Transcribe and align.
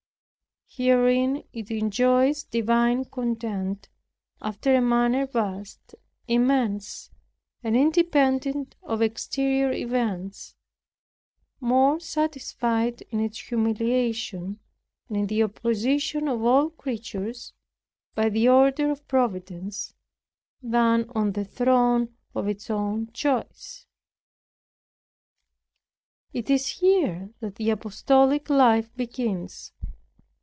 Herein 0.73 1.43
it 1.51 1.69
enjoys 1.69 2.45
divine 2.45 3.03
content, 3.03 3.89
after 4.41 4.73
a 4.73 4.79
manner 4.81 5.25
vast, 5.25 5.95
immense, 6.29 7.09
and 7.61 7.75
independent 7.75 8.77
of 8.81 9.01
exterior 9.01 9.73
events; 9.73 10.55
more 11.59 11.99
satisfied 11.99 13.01
in 13.11 13.19
its 13.19 13.37
humiliation, 13.49 14.61
and 15.09 15.17
in 15.17 15.27
the 15.27 15.43
opposition 15.43 16.29
of 16.29 16.41
all 16.41 16.69
creatures, 16.69 17.51
by 18.15 18.29
the 18.29 18.47
order 18.47 18.89
of 18.91 19.05
Providence, 19.09 19.93
than 20.61 21.03
on 21.13 21.33
the 21.33 21.43
throne 21.43 22.15
of 22.33 22.47
its 22.47 22.69
own 22.69 23.11
choice. 23.11 23.87
It 26.31 26.49
is 26.49 26.67
here 26.79 27.33
that 27.41 27.55
the 27.55 27.71
apostolic 27.71 28.49
life 28.49 28.95
begins. 28.95 29.73